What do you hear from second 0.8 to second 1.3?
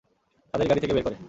থেকে বের করে।